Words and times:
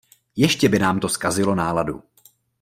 Ještě 0.35 0.69
by 0.69 0.79
nám 0.79 0.99
to 0.99 1.09
zkazilo 1.09 1.55
náladu. 1.55 2.03